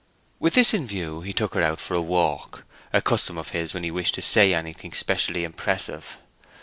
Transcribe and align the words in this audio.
With 0.39 0.55
this 0.55 0.73
in 0.73 0.87
view 0.87 1.21
he 1.21 1.31
took 1.31 1.53
her 1.53 1.61
out 1.61 1.79
for 1.79 1.93
a 1.93 2.01
walk, 2.01 2.65
a 2.91 3.03
custom 3.03 3.37
of 3.37 3.49
his 3.49 3.75
when 3.75 3.83
he 3.83 3.91
wished 3.91 4.15
to 4.15 4.21
say 4.23 4.51
anything 4.51 4.93
specially 4.93 5.43
impressive. 5.43 6.17